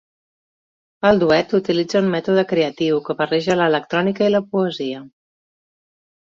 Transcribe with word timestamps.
El 1.09 1.19
duet 1.23 1.53
utilitza 1.57 2.01
un 2.05 2.09
mètode 2.13 2.45
creatiu 2.53 2.97
que 3.11 3.17
barreja 3.19 3.59
l’electrònica 3.61 4.31
i 4.31 4.33
la 4.37 4.43
poesia. 4.57 5.05